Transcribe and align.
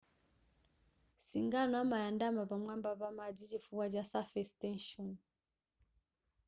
singano 1.27 1.75
amayandama 1.83 2.41
pamwamba 2.51 2.89
pa 2.99 3.09
madzi 3.17 3.43
chifukwa 3.51 3.85
cha 3.93 4.03
surface 4.11 4.51
tension 4.63 5.09